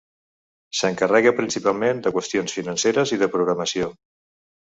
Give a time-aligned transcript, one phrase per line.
[0.77, 3.93] S'encarrega principalment de qüestions financeres i de programació.